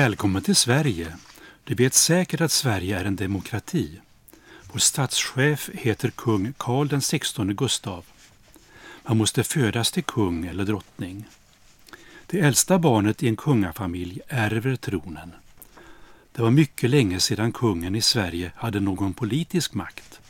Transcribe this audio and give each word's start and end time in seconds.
Välkommen 0.00 0.42
till 0.42 0.56
Sverige. 0.56 1.16
Du 1.64 1.74
vet 1.74 1.94
säkert 1.94 2.40
att 2.40 2.52
Sverige 2.52 2.98
är 2.98 3.04
en 3.04 3.16
demokrati. 3.16 4.00
Vår 4.72 4.78
statschef 4.78 5.70
heter 5.74 6.10
kung 6.10 6.52
Karl 6.56 6.88
den 6.88 7.00
16 7.00 7.56
Gustav. 7.56 8.04
Man 9.06 9.16
måste 9.16 9.44
födas 9.44 9.92
till 9.92 10.04
kung 10.04 10.46
eller 10.46 10.64
drottning. 10.64 11.24
Det 12.26 12.40
äldsta 12.40 12.78
barnet 12.78 13.22
i 13.22 13.28
en 13.28 13.36
kungafamilj 13.36 14.20
ärver 14.28 14.76
tronen. 14.76 15.32
Det 16.32 16.42
var 16.42 16.50
mycket 16.50 16.90
länge 16.90 17.20
sedan 17.20 17.52
kungen 17.52 17.94
i 17.94 18.02
Sverige 18.02 18.52
hade 18.56 18.80
någon 18.80 19.14
politisk 19.14 19.74
makt. 19.74 20.20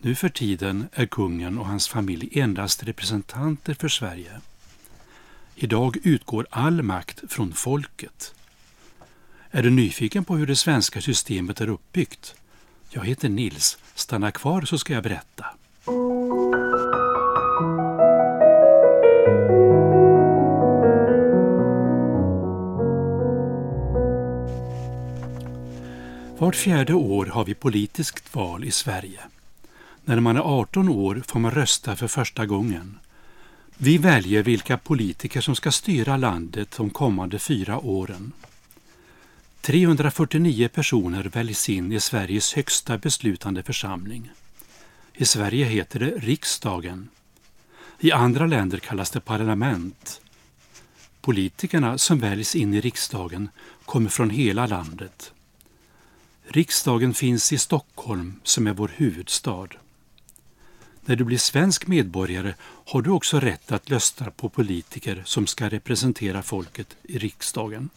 Nu 0.00 0.14
för 0.14 0.28
tiden 0.28 0.88
är 0.92 1.06
kungen 1.06 1.58
och 1.58 1.66
hans 1.66 1.88
familj 1.88 2.40
endast 2.40 2.82
representanter 2.82 3.74
för 3.74 3.88
Sverige. 3.88 4.40
Idag 5.54 5.96
utgår 6.02 6.46
all 6.50 6.82
makt 6.82 7.22
från 7.28 7.52
folket. 7.52 8.32
Är 9.56 9.62
du 9.62 9.70
nyfiken 9.70 10.24
på 10.24 10.36
hur 10.36 10.46
det 10.46 10.56
svenska 10.56 11.00
systemet 11.00 11.60
är 11.60 11.68
uppbyggt? 11.68 12.34
Jag 12.90 13.04
heter 13.04 13.28
Nils. 13.28 13.78
Stanna 13.94 14.30
kvar 14.30 14.62
så 14.62 14.78
ska 14.78 14.92
jag 14.92 15.02
berätta. 15.02 15.46
Vart 26.38 26.56
fjärde 26.56 26.94
år 26.94 27.26
har 27.26 27.44
vi 27.44 27.54
politiskt 27.54 28.34
val 28.34 28.64
i 28.64 28.70
Sverige. 28.70 29.20
När 30.04 30.20
man 30.20 30.36
är 30.36 30.40
18 30.40 30.88
år 30.88 31.22
får 31.26 31.40
man 31.40 31.50
rösta 31.50 31.96
för 31.96 32.08
första 32.08 32.46
gången. 32.46 32.98
Vi 33.76 33.98
väljer 33.98 34.42
vilka 34.42 34.78
politiker 34.78 35.40
som 35.40 35.56
ska 35.56 35.72
styra 35.72 36.16
landet 36.16 36.74
de 36.76 36.90
kommande 36.90 37.38
fyra 37.38 37.78
åren. 37.78 38.32
349 39.66 40.68
personer 40.68 41.24
väljs 41.24 41.68
in 41.68 41.92
i 41.92 42.00
Sveriges 42.00 42.54
högsta 42.54 42.98
beslutande 42.98 43.62
församling. 43.62 44.30
I 45.14 45.24
Sverige 45.24 45.64
heter 45.64 46.00
det 46.00 46.10
riksdagen. 46.10 47.08
I 48.00 48.12
andra 48.12 48.46
länder 48.46 48.78
kallas 48.78 49.10
det 49.10 49.20
parlament. 49.20 50.20
Politikerna 51.20 51.98
som 51.98 52.18
väljs 52.18 52.56
in 52.56 52.74
i 52.74 52.80
riksdagen 52.80 53.48
kommer 53.84 54.10
från 54.10 54.30
hela 54.30 54.66
landet. 54.66 55.32
Riksdagen 56.44 57.14
finns 57.14 57.52
i 57.52 57.58
Stockholm 57.58 58.40
som 58.42 58.66
är 58.66 58.72
vår 58.72 58.90
huvudstad. 58.94 59.68
När 61.04 61.16
du 61.16 61.24
blir 61.24 61.38
svensk 61.38 61.86
medborgare 61.86 62.54
har 62.62 63.02
du 63.02 63.10
också 63.10 63.40
rätt 63.40 63.72
att 63.72 63.90
rösta 63.90 64.30
på 64.30 64.48
politiker 64.48 65.22
som 65.24 65.46
ska 65.46 65.68
representera 65.68 66.42
folket 66.42 66.96
i 67.02 67.18
riksdagen. 67.18 67.90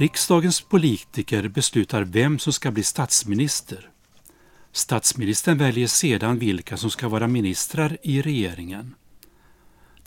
Riksdagens 0.00 0.60
politiker 0.60 1.48
beslutar 1.48 2.02
vem 2.02 2.38
som 2.38 2.52
ska 2.52 2.70
bli 2.70 2.82
statsminister. 2.82 3.90
Statsministern 4.72 5.58
väljer 5.58 5.86
sedan 5.86 6.38
vilka 6.38 6.76
som 6.76 6.90
ska 6.90 7.08
vara 7.08 7.28
ministrar 7.28 7.96
i 8.02 8.22
regeringen. 8.22 8.94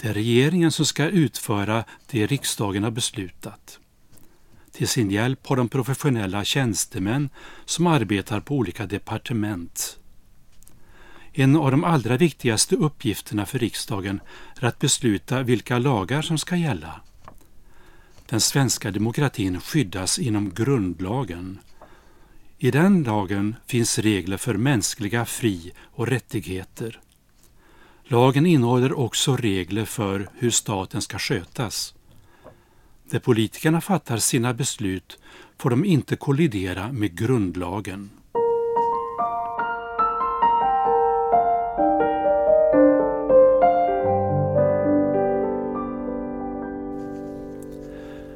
Det 0.01 0.07
är 0.07 0.13
regeringen 0.13 0.71
som 0.71 0.85
ska 0.85 1.05
utföra 1.05 1.83
det 2.11 2.27
riksdagen 2.27 2.83
har 2.83 2.91
beslutat. 2.91 3.79
Till 4.71 4.87
sin 4.87 5.11
hjälp 5.11 5.47
har 5.47 5.55
de 5.55 5.69
professionella 5.69 6.43
tjänstemän 6.43 7.29
som 7.65 7.87
arbetar 7.87 8.39
på 8.39 8.55
olika 8.55 8.85
departement. 8.85 9.99
En 11.31 11.55
av 11.55 11.71
de 11.71 11.83
allra 11.83 12.17
viktigaste 12.17 12.75
uppgifterna 12.75 13.45
för 13.45 13.59
riksdagen 13.59 14.21
är 14.55 14.65
att 14.65 14.79
besluta 14.79 15.43
vilka 15.43 15.79
lagar 15.79 16.21
som 16.21 16.37
ska 16.37 16.55
gälla. 16.55 17.01
Den 18.33 18.41
svenska 18.41 18.91
demokratin 18.91 19.59
skyddas 19.59 20.19
inom 20.19 20.53
grundlagen. 20.53 21.59
I 22.57 22.71
den 22.71 23.03
lagen 23.03 23.55
finns 23.67 23.99
regler 23.99 24.37
för 24.37 24.53
mänskliga 24.53 25.25
fri 25.25 25.71
och 25.79 26.07
rättigheter. 26.07 26.99
Lagen 28.03 28.45
innehåller 28.45 28.99
också 28.99 29.35
regler 29.35 29.85
för 29.85 30.29
hur 30.35 30.49
staten 30.49 31.01
ska 31.01 31.19
skötas. 31.19 31.95
Där 33.09 33.19
politikerna 33.19 33.81
fattar 33.81 34.17
sina 34.17 34.53
beslut 34.53 35.19
får 35.57 35.69
de 35.69 35.85
inte 35.85 36.15
kollidera 36.15 36.91
med 36.91 37.17
grundlagen. 37.17 38.09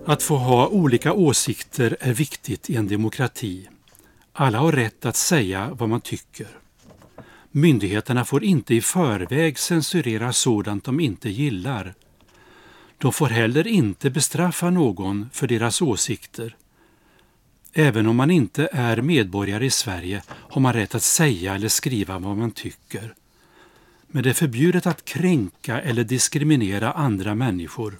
Att 0.09 0.23
få 0.23 0.37
ha 0.37 0.67
olika 0.67 1.13
åsikter 1.13 1.97
är 1.99 2.13
viktigt 2.13 2.69
i 2.69 2.75
en 2.75 2.87
demokrati. 2.87 3.67
Alla 4.33 4.59
har 4.59 4.71
rätt 4.71 5.05
att 5.05 5.15
säga 5.15 5.69
vad 5.73 5.89
man 5.89 6.01
tycker. 6.01 6.47
Myndigheterna 7.51 8.25
får 8.25 8.43
inte 8.43 8.75
i 8.75 8.81
förväg 8.81 9.59
censurera 9.59 10.33
sådant 10.33 10.83
de 10.83 10.99
inte 10.99 11.29
gillar. 11.29 11.93
De 12.97 13.13
får 13.13 13.27
heller 13.27 13.67
inte 13.67 14.09
bestraffa 14.09 14.69
någon 14.69 15.29
för 15.33 15.47
deras 15.47 15.81
åsikter. 15.81 16.55
Även 17.73 18.07
om 18.07 18.15
man 18.15 18.31
inte 18.31 18.69
är 18.71 19.01
medborgare 19.01 19.65
i 19.65 19.69
Sverige 19.69 20.23
har 20.29 20.61
man 20.61 20.73
rätt 20.73 20.95
att 20.95 21.03
säga 21.03 21.55
eller 21.55 21.69
skriva 21.69 22.19
vad 22.19 22.37
man 22.37 22.51
tycker. 22.51 23.13
Men 24.07 24.23
det 24.23 24.29
är 24.29 24.33
förbjudet 24.33 24.87
att 24.87 25.05
kränka 25.05 25.81
eller 25.81 26.03
diskriminera 26.03 26.91
andra 26.91 27.35
människor. 27.35 27.99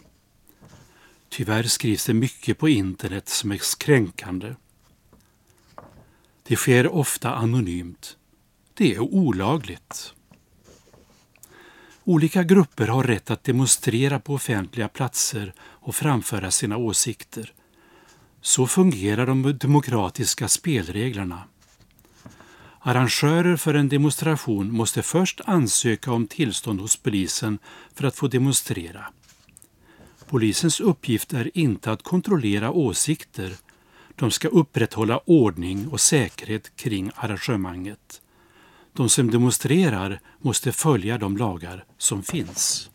Tyvärr 1.29 1.63
skrivs 1.63 2.05
det 2.05 2.13
mycket 2.13 2.57
på 2.57 2.69
internet 2.69 3.29
som 3.29 3.51
är 3.51 3.79
kränkande. 3.79 4.55
Det 6.43 6.55
sker 6.55 6.87
ofta 6.87 7.35
anonymt. 7.35 8.17
Det 8.73 8.95
är 8.95 8.99
olagligt. 8.99 10.13
Olika 12.03 12.43
grupper 12.43 12.87
har 12.87 13.03
rätt 13.03 13.31
att 13.31 13.43
demonstrera 13.43 14.19
på 14.19 14.33
offentliga 14.33 14.87
platser 14.87 15.53
och 15.59 15.95
framföra 15.95 16.51
sina 16.51 16.77
åsikter. 16.77 17.53
Så 18.41 18.67
fungerar 18.67 19.25
de 19.25 19.57
demokratiska 19.57 20.47
spelreglerna. 20.47 21.43
Arrangörer 22.79 23.55
för 23.57 23.73
en 23.73 23.89
demonstration 23.89 24.71
måste 24.71 25.03
först 25.03 25.41
ansöka 25.45 26.11
om 26.11 26.27
tillstånd 26.27 26.81
hos 26.81 26.97
polisen 26.97 27.59
för 27.93 28.07
att 28.07 28.15
få 28.15 28.27
demonstrera. 28.27 29.05
Polisens 30.27 30.79
uppgift 30.79 31.33
är 31.33 31.57
inte 31.57 31.91
att 31.91 32.03
kontrollera 32.03 32.71
åsikter. 32.71 33.53
De 34.15 34.31
ska 34.31 34.47
upprätthålla 34.47 35.21
ordning 35.25 35.87
och 35.87 36.01
säkerhet 36.01 36.75
kring 36.75 37.11
arrangemanget. 37.15 38.21
De 38.93 39.09
som 39.09 39.31
demonstrerar 39.31 40.19
måste 40.39 40.71
följa 40.71 41.17
de 41.17 41.37
lagar 41.37 41.85
som 41.97 42.23
finns. 42.23 42.89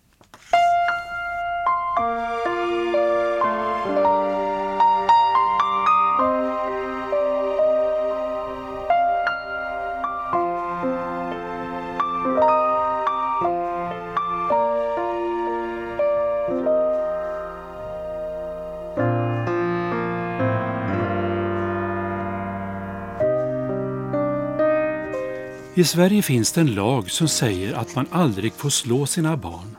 I 25.74 25.84
Sverige 25.84 26.22
finns 26.22 26.52
det 26.52 26.60
en 26.60 26.74
lag 26.74 27.10
som 27.10 27.28
säger 27.28 27.74
att 27.74 27.94
man 27.94 28.06
aldrig 28.10 28.52
får 28.52 28.70
slå 28.70 29.06
sina 29.06 29.36
barn. 29.36 29.76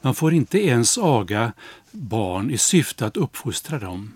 Man 0.00 0.14
får 0.14 0.34
inte 0.34 0.66
ens 0.66 0.98
aga 0.98 1.52
barn 1.90 2.50
i 2.50 2.58
syfte 2.58 3.06
att 3.06 3.16
uppfostra 3.16 3.78
dem. 3.78 4.12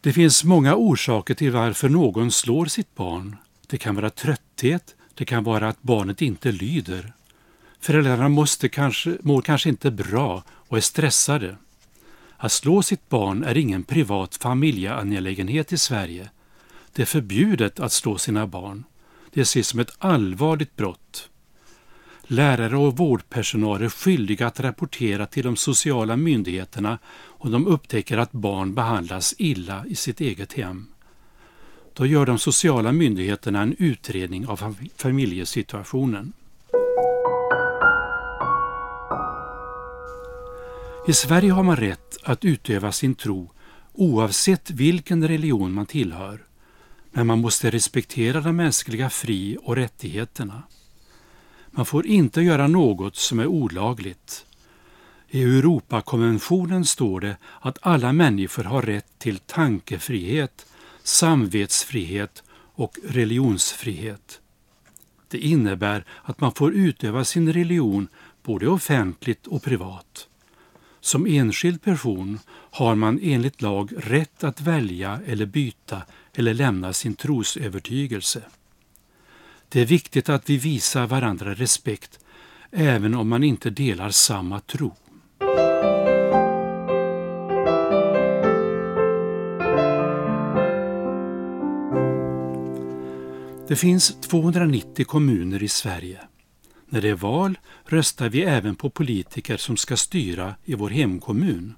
Det 0.00 0.12
finns 0.12 0.44
många 0.44 0.74
orsaker 0.74 1.34
till 1.34 1.50
varför 1.50 1.88
någon 1.88 2.30
slår 2.30 2.66
sitt 2.66 2.94
barn. 2.94 3.36
Det 3.66 3.78
kan 3.78 3.94
vara 3.94 4.10
trötthet, 4.10 4.94
det 5.14 5.24
kan 5.24 5.44
vara 5.44 5.68
att 5.68 5.82
barnet 5.82 6.22
inte 6.22 6.52
lyder. 6.52 7.12
Föräldrarna 7.80 8.28
måste 8.28 8.68
kanske, 8.68 9.16
mår 9.22 9.42
kanske 9.42 9.68
inte 9.68 9.90
bra 9.90 10.42
och 10.50 10.76
är 10.76 10.80
stressade. 10.80 11.56
Att 12.36 12.52
slå 12.52 12.82
sitt 12.82 13.08
barn 13.08 13.44
är 13.44 13.56
ingen 13.56 13.82
privat 13.82 14.34
familjeangelägenhet 14.36 15.72
i 15.72 15.78
Sverige. 15.78 16.30
Det 16.92 17.02
är 17.02 17.06
förbjudet 17.06 17.80
att 17.80 17.92
slå 17.92 18.18
sina 18.18 18.46
barn. 18.46 18.84
Det 19.34 19.40
ses 19.40 19.68
som 19.68 19.80
ett 19.80 19.96
allvarligt 19.98 20.76
brott. 20.76 21.30
Lärare 22.22 22.76
och 22.76 22.96
vårdpersonal 22.96 23.82
är 23.82 23.88
skyldiga 23.88 24.46
att 24.46 24.60
rapportera 24.60 25.26
till 25.26 25.44
de 25.44 25.56
sociala 25.56 26.16
myndigheterna 26.16 26.98
om 27.24 27.50
de 27.50 27.66
upptäcker 27.66 28.18
att 28.18 28.32
barn 28.32 28.74
behandlas 28.74 29.34
illa 29.38 29.84
i 29.86 29.94
sitt 29.94 30.20
eget 30.20 30.52
hem. 30.52 30.86
Då 31.92 32.06
gör 32.06 32.26
de 32.26 32.38
sociala 32.38 32.92
myndigheterna 32.92 33.62
en 33.62 33.76
utredning 33.78 34.46
av 34.46 34.76
familjesituationen. 34.96 36.32
I 41.08 41.12
Sverige 41.12 41.52
har 41.52 41.62
man 41.62 41.76
rätt 41.76 42.16
att 42.22 42.44
utöva 42.44 42.92
sin 42.92 43.14
tro 43.14 43.50
oavsett 43.92 44.70
vilken 44.70 45.28
religion 45.28 45.72
man 45.72 45.86
tillhör. 45.86 46.44
Men 47.16 47.26
man 47.26 47.40
måste 47.40 47.70
respektera 47.70 48.40
de 48.40 48.56
mänskliga 48.56 49.10
fri 49.10 49.58
och 49.62 49.76
rättigheterna. 49.76 50.62
Man 51.70 51.86
får 51.86 52.06
inte 52.06 52.40
göra 52.40 52.68
något 52.68 53.16
som 53.16 53.38
är 53.38 53.46
olagligt. 53.46 54.46
I 55.28 55.42
Europakonventionen 55.42 56.84
står 56.84 57.20
det 57.20 57.36
att 57.60 57.78
alla 57.82 58.12
människor 58.12 58.64
har 58.64 58.82
rätt 58.82 59.18
till 59.18 59.38
tankefrihet, 59.38 60.66
samvetsfrihet 61.02 62.42
och 62.74 62.98
religionsfrihet. 63.04 64.40
Det 65.28 65.38
innebär 65.38 66.04
att 66.22 66.40
man 66.40 66.52
får 66.52 66.74
utöva 66.74 67.24
sin 67.24 67.52
religion 67.52 68.08
både 68.42 68.68
offentligt 68.68 69.46
och 69.46 69.62
privat. 69.62 70.28
Som 71.04 71.26
enskild 71.26 71.82
person 71.82 72.38
har 72.70 72.94
man 72.94 73.20
enligt 73.22 73.62
lag 73.62 73.92
rätt 73.96 74.44
att 74.44 74.60
välja 74.60 75.20
eller 75.26 75.46
byta 75.46 76.02
eller 76.34 76.54
lämna 76.54 76.92
sin 76.92 77.14
trosövertygelse. 77.14 78.42
Det 79.68 79.80
är 79.80 79.86
viktigt 79.86 80.28
att 80.28 80.50
vi 80.50 80.56
visar 80.56 81.06
varandra 81.06 81.54
respekt 81.54 82.18
även 82.70 83.14
om 83.14 83.28
man 83.28 83.44
inte 83.44 83.70
delar 83.70 84.10
samma 84.10 84.60
tro. 84.60 84.94
Det 93.68 93.76
finns 93.76 94.20
290 94.20 95.04
kommuner 95.04 95.62
i 95.62 95.68
Sverige. 95.68 96.20
När 96.94 97.00
det 97.00 97.08
är 97.08 97.14
val 97.14 97.58
röstar 97.84 98.28
vi 98.28 98.42
även 98.42 98.76
på 98.76 98.90
politiker 98.90 99.56
som 99.56 99.76
ska 99.76 99.96
styra 99.96 100.54
i 100.64 100.74
vår 100.74 100.90
hemkommun. 100.90 101.74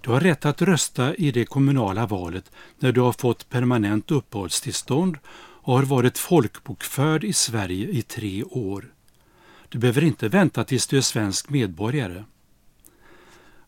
Du 0.00 0.10
har 0.10 0.20
rätt 0.20 0.44
att 0.44 0.62
rösta 0.62 1.14
i 1.14 1.30
det 1.30 1.44
kommunala 1.44 2.06
valet 2.06 2.50
när 2.78 2.92
du 2.92 3.00
har 3.00 3.12
fått 3.12 3.48
permanent 3.48 4.10
uppehållstillstånd 4.10 5.18
och 5.62 5.74
har 5.74 5.82
varit 5.82 6.18
folkbokförd 6.18 7.24
i 7.24 7.32
Sverige 7.32 7.88
i 7.88 8.02
tre 8.02 8.44
år. 8.44 8.84
Du 9.68 9.78
behöver 9.78 10.04
inte 10.04 10.28
vänta 10.28 10.64
tills 10.64 10.86
du 10.86 10.96
är 10.96 11.00
svensk 11.00 11.48
medborgare. 11.50 12.24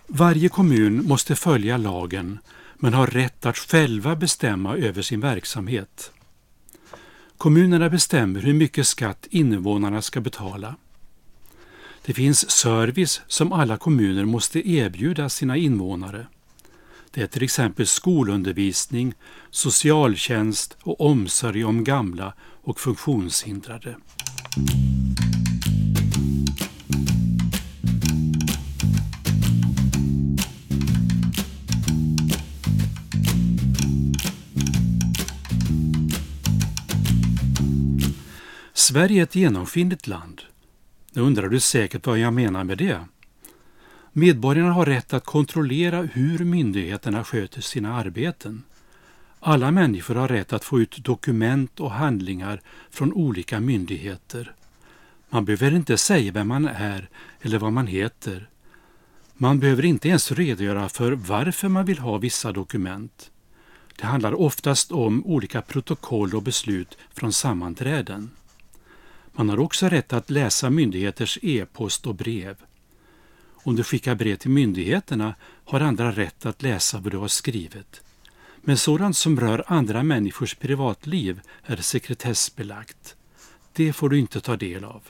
Varje 0.06 0.48
kommun 0.48 1.04
måste 1.04 1.36
följa 1.36 1.76
lagen 1.76 2.38
men 2.76 2.94
har 2.94 3.06
rätt 3.06 3.46
att 3.46 3.58
själva 3.58 4.16
bestämma 4.16 4.76
över 4.76 5.02
sin 5.02 5.20
verksamhet. 5.20 6.12
Kommunerna 7.42 7.88
bestämmer 7.90 8.40
hur 8.40 8.54
mycket 8.54 8.86
skatt 8.86 9.26
invånarna 9.30 10.02
ska 10.02 10.20
betala. 10.20 10.76
Det 12.04 12.14
finns 12.14 12.50
service 12.50 13.20
som 13.26 13.52
alla 13.52 13.76
kommuner 13.76 14.24
måste 14.24 14.68
erbjuda 14.70 15.28
sina 15.28 15.56
invånare. 15.56 16.26
Det 17.10 17.22
är 17.22 17.26
till 17.26 17.42
exempel 17.42 17.86
skolundervisning, 17.86 19.14
socialtjänst 19.50 20.76
och 20.82 21.00
omsorg 21.00 21.64
om 21.64 21.84
gamla 21.84 22.34
och 22.62 22.80
funktionshindrade. 22.80 23.96
Sverige 38.82 39.20
är 39.20 39.22
ett 39.22 39.34
genomskinligt 39.34 40.06
land. 40.06 40.42
Nu 41.12 41.22
undrar 41.22 41.48
du 41.48 41.60
säkert 41.60 42.06
vad 42.06 42.18
jag 42.18 42.34
menar 42.34 42.64
med 42.64 42.78
det. 42.78 43.00
Medborgarna 44.12 44.72
har 44.72 44.86
rätt 44.86 45.12
att 45.12 45.24
kontrollera 45.24 46.02
hur 46.02 46.38
myndigheterna 46.38 47.24
sköter 47.24 47.60
sina 47.60 47.94
arbeten. 47.94 48.62
Alla 49.40 49.70
människor 49.70 50.14
har 50.14 50.28
rätt 50.28 50.52
att 50.52 50.64
få 50.64 50.80
ut 50.80 51.04
dokument 51.04 51.80
och 51.80 51.90
handlingar 51.90 52.60
från 52.90 53.12
olika 53.12 53.60
myndigheter. 53.60 54.54
Man 55.30 55.44
behöver 55.44 55.74
inte 55.74 55.98
säga 55.98 56.32
vem 56.32 56.48
man 56.48 56.68
är 56.68 57.08
eller 57.40 57.58
vad 57.58 57.72
man 57.72 57.86
heter. 57.86 58.48
Man 59.34 59.60
behöver 59.60 59.84
inte 59.84 60.08
ens 60.08 60.32
redogöra 60.32 60.88
för 60.88 61.12
varför 61.12 61.68
man 61.68 61.84
vill 61.84 61.98
ha 61.98 62.18
vissa 62.18 62.52
dokument. 62.52 63.30
Det 63.96 64.06
handlar 64.06 64.34
oftast 64.34 64.92
om 64.92 65.26
olika 65.26 65.62
protokoll 65.62 66.34
och 66.34 66.42
beslut 66.42 66.98
från 67.14 67.32
sammanträden. 67.32 68.30
Man 69.32 69.48
har 69.48 69.60
också 69.60 69.88
rätt 69.88 70.12
att 70.12 70.30
läsa 70.30 70.70
myndigheters 70.70 71.38
e-post 71.42 72.06
och 72.06 72.14
brev. 72.14 72.56
Om 73.64 73.76
du 73.76 73.84
skickar 73.84 74.14
brev 74.14 74.36
till 74.36 74.50
myndigheterna 74.50 75.34
har 75.64 75.80
andra 75.80 76.12
rätt 76.12 76.46
att 76.46 76.62
läsa 76.62 76.98
vad 76.98 77.12
du 77.12 77.16
har 77.16 77.28
skrivit. 77.28 78.00
Men 78.60 78.76
sådant 78.76 79.16
som 79.16 79.40
rör 79.40 79.64
andra 79.66 80.02
människors 80.02 80.54
privatliv 80.54 81.40
är 81.64 81.76
sekretessbelagt. 81.76 83.16
Det 83.72 83.92
får 83.92 84.08
du 84.08 84.18
inte 84.18 84.40
ta 84.40 84.56
del 84.56 84.84
av. 84.84 85.02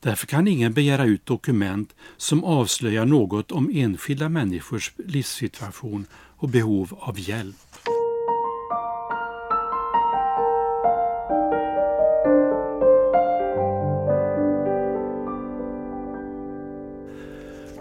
Därför 0.00 0.26
kan 0.26 0.48
ingen 0.48 0.72
begära 0.72 1.04
ut 1.04 1.26
dokument 1.26 1.94
som 2.16 2.44
avslöjar 2.44 3.06
något 3.06 3.52
om 3.52 3.70
enskilda 3.74 4.28
människors 4.28 4.92
livssituation 4.96 6.06
och 6.12 6.48
behov 6.48 6.98
av 7.00 7.20
hjälp. 7.20 7.67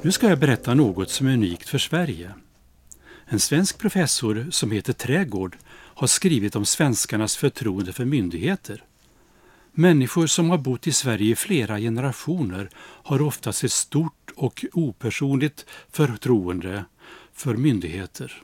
Nu 0.07 0.11
ska 0.11 0.29
jag 0.29 0.39
berätta 0.39 0.73
något 0.73 1.09
som 1.09 1.27
är 1.27 1.33
unikt 1.33 1.69
för 1.69 1.77
Sverige. 1.77 2.31
En 3.25 3.39
svensk 3.39 3.77
professor 3.77 4.47
som 4.51 4.71
heter 4.71 4.93
Trädgård 4.93 5.57
har 5.69 6.07
skrivit 6.07 6.55
om 6.55 6.65
svenskarnas 6.65 7.37
förtroende 7.37 7.93
för 7.93 8.05
myndigheter. 8.05 8.83
Människor 9.71 10.27
som 10.27 10.49
har 10.49 10.57
bott 10.57 10.87
i 10.87 10.91
Sverige 10.91 11.31
i 11.31 11.35
flera 11.35 11.79
generationer 11.79 12.69
har 12.79 13.21
oftast 13.21 13.63
ett 13.63 13.71
stort 13.71 14.31
och 14.35 14.65
opersonligt 14.73 15.65
förtroende 15.91 16.85
för 17.33 17.55
myndigheter. 17.55 18.43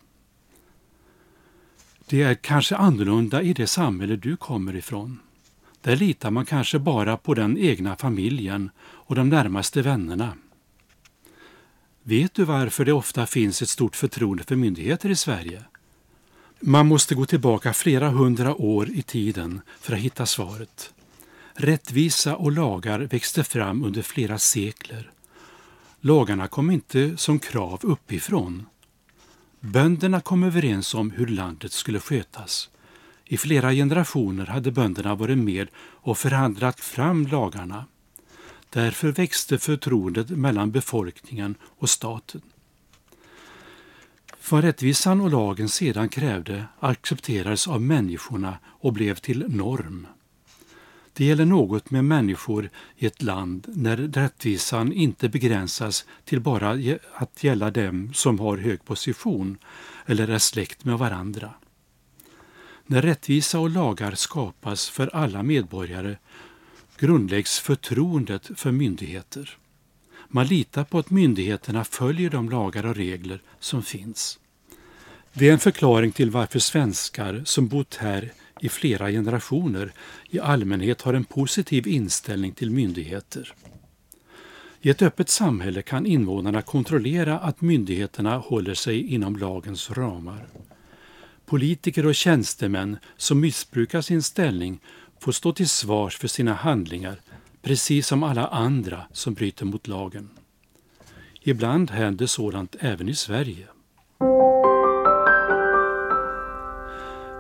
Det 2.06 2.21
är 2.21 2.36
kanske 2.36 2.75
annorlunda 2.75 3.42
i 3.42 3.54
det 3.54 3.68
samhälle 3.68 4.15
du 4.15 4.38
kommer 4.38 4.75
ifrån. 4.75 5.19
Där 5.81 5.95
litar 5.95 6.32
man 6.32 6.46
kanske 6.46 6.79
bara 6.79 7.17
på 7.17 7.34
den 7.34 7.58
egna 7.58 7.96
familjen 7.96 8.70
och 8.79 9.15
de 9.15 9.29
närmaste 9.29 9.82
vännerna. 9.82 10.34
Vet 12.05 12.33
du 12.33 12.43
varför 12.43 12.86
det 12.86 12.93
ofta 12.93 13.25
finns 13.25 13.62
ett 13.62 13.69
stort 13.69 13.95
förtroende 13.95 14.43
för 14.43 14.55
myndigheter 14.55 15.10
i 15.10 15.15
Sverige? 15.15 15.63
Man 16.60 16.88
måste 16.88 17.15
gå 17.15 17.25
tillbaka 17.25 17.74
flera 17.74 18.10
hundra 18.10 18.55
år 18.55 18.89
i 18.89 19.01
tiden 19.01 19.62
för 19.79 19.93
att 19.93 20.00
hitta 20.00 20.25
svaret. 20.25 20.93
Rättvisa 21.53 22.36
och 22.36 22.51
lagar 22.51 23.00
växte 23.00 23.43
fram 23.43 23.83
under 23.83 24.01
flera 24.01 24.39
sekler. 24.39 25.12
Lagarna 26.00 26.48
kom 26.48 26.72
inte 26.72 27.17
som 27.17 27.39
krav 27.39 27.79
uppifrån. 27.83 28.65
Bönderna 29.60 30.22
kom 30.22 30.43
överens 30.43 30.93
om 30.93 31.12
hur 31.12 31.27
landet 31.27 31.72
skulle 31.72 32.00
skötas. 32.00 32.69
I 33.25 33.38
flera 33.38 33.72
generationer 33.72 34.45
hade 34.45 34.72
bönderna 34.72 35.15
varit 35.15 35.38
med 35.38 35.67
och 35.77 36.17
förhandlat 36.17 36.79
fram 36.79 37.27
lagarna. 37.27 37.86
Därför 38.74 39.12
växte 39.12 39.58
förtroendet 39.58 40.30
mellan 40.30 40.72
befolkningen 40.72 41.56
och 41.63 41.89
staten. 41.89 42.42
Vad 44.50 44.63
rättvisan 44.63 45.22
och 45.22 45.30
lagen 45.30 45.70
sedan 45.70 46.10
krävde 46.10 46.65
accepterades 46.80 47.68
av 47.68 47.82
människorna 47.82 48.58
och 48.65 48.94
blev 48.94 49.15
till 49.15 49.46
norm. 49.48 50.08
Det 51.13 51.25
gäller 51.25 51.46
något 51.46 51.92
med 51.92 52.06
människor 52.06 52.70
i 52.98 53.06
ett 53.06 53.22
land 53.22 53.68
när 53.68 53.98
rättvisan 53.98 54.94
inte 54.94 55.30
begränsas 55.30 56.06
till 56.25 56.39
bara 56.39 56.98
att 57.13 57.44
gälla 57.44 57.72
dem 57.72 58.13
som 58.13 58.39
har 58.39 58.58
hög 58.58 58.86
position 58.86 59.58
eller 60.06 60.27
är 60.27 60.39
släkt 60.39 60.86
med 60.86 60.98
varandra. 60.98 61.53
När 62.86 63.01
rättvisa 63.01 63.60
och 63.60 63.70
lagar 63.70 64.15
skapas 64.15 64.89
för 64.89 65.15
alla 65.15 65.44
medborgare 65.44 66.18
grundläggs 66.97 67.59
förtroendet 67.59 68.50
för 68.55 68.71
myndigheter. 68.71 69.57
Man 70.27 70.47
litar 70.47 70.83
på 70.83 71.00
att 71.00 71.09
myndigheterna 71.09 71.83
följer 71.83 72.29
de 72.29 72.50
lagar 72.50 72.85
och 72.85 72.95
regler 72.95 73.41
som 73.59 73.83
finns. 73.83 74.39
Det 75.33 75.50
är 75.50 75.53
en 75.53 75.59
förklaring 75.59 76.12
till 76.12 76.31
varför 76.31 76.59
svenskar 76.59 77.41
som 77.45 77.67
bott 77.67 77.95
här 77.95 78.31
i 78.62 78.69
flera 78.69 79.12
generationer 79.12 79.93
i 80.29 80.39
allmänhet 80.39 81.01
har 81.01 81.13
en 81.13 81.23
positiv 81.23 81.88
inställning 81.88 82.51
till 82.51 82.71
myndigheter. 82.71 83.53
I 84.81 84.89
ett 84.89 85.01
öppet 85.01 85.29
samhälle 85.29 85.81
kan 85.81 86.05
invånarna 86.05 86.62
kontrollera 86.62 87.39
att 87.39 87.62
myndigheterna 87.62 88.38
håller 88.38 88.73
sig 88.73 89.13
inom 89.13 89.35
lagens 89.38 89.91
ramar. 89.91 90.47
Politiker 91.45 92.05
och 92.05 92.15
tjänstemän 92.15 92.97
som 93.17 93.39
missbrukar 93.39 94.01
sin 94.01 94.23
ställning 94.23 94.79
får 95.24 95.32
stå 95.32 95.53
till 95.53 95.70
svars 95.70 96.18
för 96.18 96.27
sina 96.27 96.53
handlingar 96.53 97.22
precis 97.62 98.08
som 98.08 98.24
alla 98.24 98.48
andra 98.48 99.06
som 99.12 99.34
bryter 99.34 99.65
mot 99.65 99.88
lagen. 99.88 100.30
Ibland 101.42 101.92
händer 101.92 102.25
sådant 102.25 102.75
även 102.80 103.10
i 103.10 103.15
Sverige. 103.15 103.68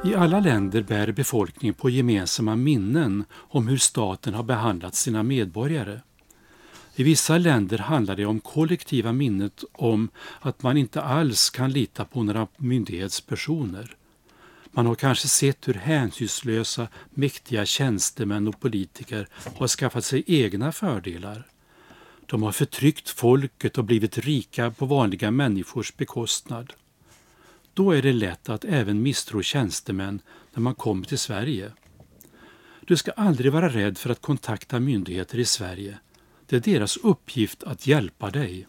I 0.05 0.15
alla 0.15 0.39
länder 0.39 0.81
bär 0.81 1.11
befolkningen 1.11 1.73
på 1.73 1.89
gemensamma 1.89 2.55
minnen 2.55 3.25
om 3.33 3.67
hur 3.67 3.77
staten 3.77 4.33
har 4.33 4.43
behandlat 4.43 4.95
sina 4.95 5.23
medborgare. 5.23 5.99
I 6.95 7.03
vissa 7.03 7.37
länder 7.37 7.77
handlar 7.77 8.15
det 8.15 8.25
om 8.25 8.39
kollektiva 8.39 9.13
minnet 9.13 9.63
om 9.71 10.09
att 10.39 10.63
man 10.63 10.77
inte 10.77 11.01
alls 11.01 11.49
kan 11.49 11.71
lita 11.71 12.05
på 12.05 12.23
några 12.23 12.47
myndighetspersoner. 12.57 13.95
Man 14.75 14.85
har 14.85 14.95
kanske 14.95 15.27
sett 15.27 15.67
hur 15.67 15.73
hänsynslösa, 15.73 16.87
mäktiga 17.09 17.65
tjänstemän 17.65 18.47
och 18.47 18.59
politiker 18.59 19.27
har 19.57 19.67
skaffat 19.67 20.05
sig 20.05 20.23
egna 20.27 20.71
fördelar. 20.71 21.47
De 22.25 22.43
har 22.43 22.51
förtryckt 22.51 23.09
folket 23.09 23.77
och 23.77 23.83
blivit 23.83 24.17
rika 24.17 24.71
på 24.71 24.85
vanliga 24.85 25.31
människors 25.31 25.95
bekostnad. 25.97 26.73
Då 27.73 27.91
är 27.91 28.01
det 28.01 28.13
lätt 28.13 28.49
att 28.49 28.65
även 28.65 29.01
misstro 29.01 29.41
tjänstemän 29.41 30.21
när 30.53 30.61
man 30.61 30.75
kommer 30.75 31.05
till 31.05 31.19
Sverige. 31.19 31.71
Du 32.85 32.97
ska 32.97 33.11
aldrig 33.11 33.51
vara 33.51 33.69
rädd 33.69 33.97
för 33.97 34.09
att 34.09 34.21
kontakta 34.21 34.79
myndigheter 34.79 35.39
i 35.39 35.45
Sverige. 35.45 35.97
Det 36.45 36.55
är 36.55 36.73
deras 36.73 36.97
uppgift 36.97 37.63
att 37.63 37.87
hjälpa 37.87 38.29
dig. 38.29 38.67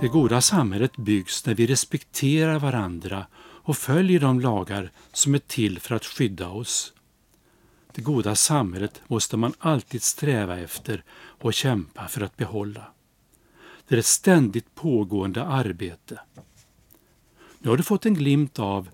Det 0.00 0.08
goda 0.08 0.40
samhället 0.40 0.96
byggs 0.96 1.46
när 1.46 1.54
vi 1.54 1.66
respekterar 1.66 2.58
varandra 2.58 3.26
och 3.38 3.76
följer 3.76 4.20
de 4.20 4.40
lagar 4.40 4.90
som 5.12 5.34
är 5.34 5.38
till 5.38 5.80
för 5.80 5.94
att 5.94 6.04
skydda 6.04 6.48
oss. 6.48 6.92
Det 7.92 8.02
goda 8.02 8.34
samhället 8.34 9.02
måste 9.06 9.36
man 9.36 9.52
alltid 9.58 10.02
sträva 10.02 10.58
efter 10.58 11.04
och 11.14 11.54
kämpa 11.54 12.08
för 12.08 12.20
att 12.20 12.36
behålla. 12.36 12.92
Det 13.88 13.94
är 13.94 13.98
ett 13.98 14.06
ständigt 14.06 14.74
pågående 14.74 15.44
arbete. 15.44 16.20
Nu 17.58 17.70
har 17.70 17.76
du 17.76 17.82
fått 17.82 18.06
en 18.06 18.14
glimt 18.14 18.58
av 18.58 18.88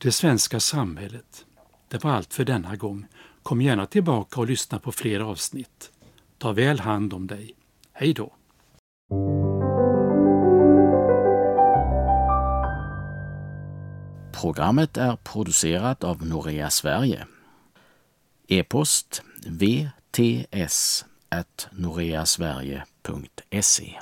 det 0.00 0.12
svenska 0.12 0.60
samhället. 0.60 1.44
Det 1.88 2.04
var 2.04 2.10
allt 2.10 2.34
för 2.34 2.44
denna 2.44 2.76
gång. 2.76 3.06
Kom 3.42 3.62
gärna 3.62 3.86
tillbaka 3.86 4.40
och 4.40 4.46
lyssna 4.46 4.78
på 4.78 4.92
fler 4.92 5.20
avsnitt. 5.20 5.90
Ta 6.38 6.52
väl 6.52 6.80
hand 6.80 7.12
om 7.12 7.26
dig. 7.26 7.54
Hej 7.92 8.14
då! 8.14 8.32
Programmet 14.44 14.96
är 14.96 15.16
producerat 15.16 16.04
av 16.04 16.26
Norea 16.26 16.70
Sverige. 16.70 17.26
E-post 18.48 19.22
vts 19.46 21.04
noreasverige.se 21.70 24.00